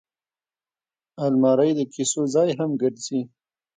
[1.25, 3.21] الماري د کیسو ځای هم ګرځي